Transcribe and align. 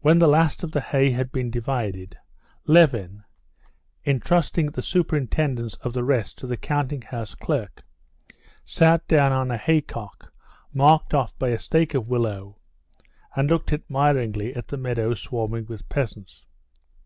When 0.00 0.18
the 0.20 0.26
last 0.26 0.64
of 0.64 0.72
the 0.72 0.80
hay 0.80 1.10
had 1.10 1.30
been 1.30 1.50
divided, 1.50 2.16
Levin, 2.66 3.24
intrusting 4.04 4.68
the 4.70 4.80
superintendence 4.80 5.74
of 5.82 5.92
the 5.92 6.02
rest 6.02 6.38
to 6.38 6.46
the 6.46 6.56
counting 6.56 7.02
house 7.02 7.34
clerk, 7.34 7.82
sat 8.64 9.06
down 9.06 9.32
on 9.32 9.50
a 9.50 9.58
haycock 9.58 10.32
marked 10.72 11.12
off 11.12 11.38
by 11.38 11.50
a 11.50 11.58
stake 11.58 11.92
of 11.92 12.08
willow, 12.08 12.56
and 13.36 13.50
looked 13.50 13.70
admiringly 13.70 14.56
at 14.56 14.68
the 14.68 14.78
meadow 14.78 15.12
swarming 15.12 15.66
with 15.66 15.90
peasants. 15.90 16.46